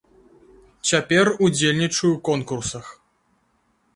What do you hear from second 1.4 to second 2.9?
удзельнічаю ў конкурсах.